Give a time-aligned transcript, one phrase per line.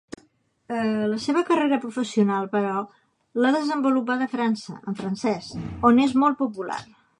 [1.09, 2.79] La seva carrera professional però,
[3.43, 5.53] l'ha desenvolupada a França, en francès,
[5.91, 6.83] on és molt popular.